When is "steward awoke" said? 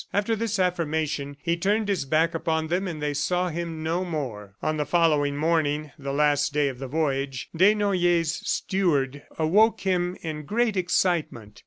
8.43-9.81